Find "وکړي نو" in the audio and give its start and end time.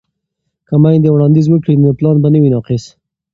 1.49-1.89